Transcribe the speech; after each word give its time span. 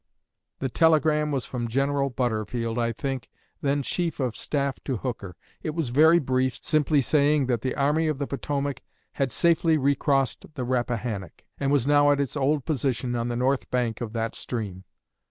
The 0.57 0.67
telegram 0.67 1.29
was 1.31 1.45
from 1.45 1.67
General 1.67 2.09
Butterfield, 2.09 2.79
I 2.79 2.91
think, 2.91 3.29
then 3.61 3.83
chief 3.83 4.19
of 4.19 4.35
staff 4.35 4.83
to 4.85 4.97
Hooker. 4.97 5.35
It 5.61 5.75
was 5.75 5.89
very 5.89 6.17
brief, 6.17 6.57
simply 6.63 7.01
saying 7.01 7.45
that 7.45 7.61
the 7.61 7.75
Army 7.75 8.07
of 8.07 8.17
the 8.17 8.25
Potomac 8.25 8.81
had 9.11 9.31
'safely 9.31 9.77
recrossed 9.77 10.55
the 10.55 10.63
Rappahannock,' 10.63 11.43
and 11.59 11.71
was 11.71 11.85
now 11.85 12.09
at 12.11 12.19
its 12.19 12.35
old 12.35 12.65
position 12.65 13.15
on 13.15 13.27
the 13.27 13.35
north 13.35 13.69
bank 13.69 14.01
of 14.01 14.13
that 14.13 14.33
stream. 14.33 14.85